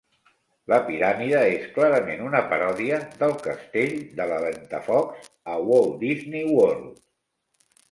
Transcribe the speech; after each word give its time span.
La 0.71 0.77
piràmide 0.85 1.41
és 1.57 1.67
clarament 1.75 2.23
una 2.29 2.41
paròdia 2.53 2.99
del 3.21 3.35
castell 3.49 3.95
de 4.21 4.27
la 4.33 4.41
Ventafocs 4.47 5.31
a 5.57 5.61
Walt 5.71 5.95
Disney 6.09 6.51
World. 6.57 7.01